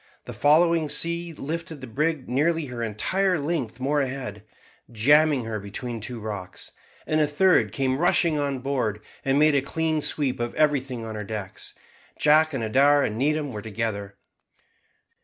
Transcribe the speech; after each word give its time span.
The 0.25 0.33
following 0.33 0.89
sea 0.89 1.31
lifted 1.31 1.79
the 1.79 1.85
brig 1.85 2.27
nearly 2.27 2.65
her 2.65 2.81
entire 2.81 3.37
length 3.37 3.79
more 3.79 4.01
ahead, 4.01 4.43
jamming 4.91 5.45
her 5.45 5.59
between 5.59 5.99
two 6.01 6.19
rocks, 6.19 6.71
and 7.05 7.21
a 7.21 7.27
third 7.27 7.71
came 7.71 7.99
rushing 7.99 8.39
on 8.39 8.61
board, 8.61 9.01
and 9.23 9.37
made 9.37 9.53
a 9.53 9.61
clean 9.61 10.01
sweep 10.01 10.39
of 10.39 10.55
everything 10.55 11.05
on 11.05 11.13
her 11.13 11.23
decks. 11.23 11.75
Jack 12.17 12.51
and 12.51 12.63
Adair 12.63 13.03
and 13.03 13.15
Needham 13.19 13.51
were 13.51 13.61
together. 13.61 14.15